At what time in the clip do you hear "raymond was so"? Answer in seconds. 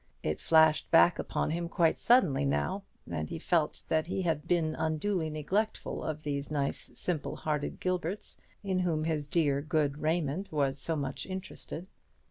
9.99-10.95